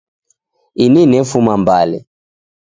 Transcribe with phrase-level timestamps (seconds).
[0.85, 1.99] Ini nefuma Mbale.